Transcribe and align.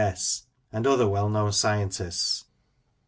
S.; 0.03 0.47
and 0.73 0.87
other 0.87 1.07
well 1.07 1.29
known 1.29 1.51
scientists. 1.51 2.45